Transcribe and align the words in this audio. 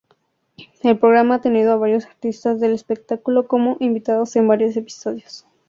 El 0.81 0.97
programa 0.97 1.35
ha 1.35 1.41
tenido 1.41 1.73
a 1.73 1.75
varios 1.75 2.07
artistas 2.07 2.59
del 2.59 2.73
espectáculo 2.73 3.45
como 3.47 3.77
invitados 3.79 4.35
en 4.35 4.47
varios 4.47 4.75
episodios. 4.75 5.45